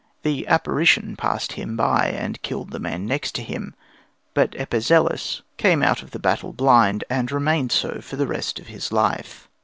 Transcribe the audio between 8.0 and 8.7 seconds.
for the rest of